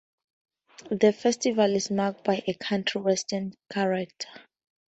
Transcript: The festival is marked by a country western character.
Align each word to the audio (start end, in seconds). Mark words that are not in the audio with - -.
The 0.89 1.13
festival 1.13 1.75
is 1.75 1.91
marked 1.91 2.23
by 2.23 2.43
a 2.47 2.55
country 2.55 2.99
western 2.99 3.53
character. 3.71 4.29